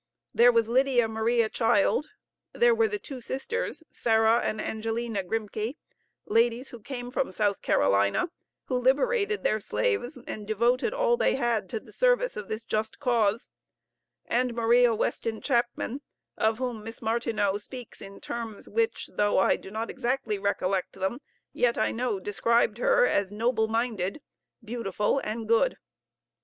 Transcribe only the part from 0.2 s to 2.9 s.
There was Lydia Maria Child; there were